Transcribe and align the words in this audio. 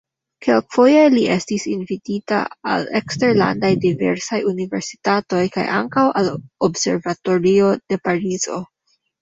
Kelkfoje 0.43 1.01
li 1.15 1.25
estis 1.33 1.65
invitita 1.73 2.39
al 2.75 2.87
eksterlandaj 3.01 3.71
diversaj 3.85 4.41
universitatoj 4.55 5.45
kaj 5.59 5.67
ankaŭ 5.83 6.09
al 6.23 6.33
observatorio 6.71 7.73
de 7.85 8.03
Parizo. 8.09 8.61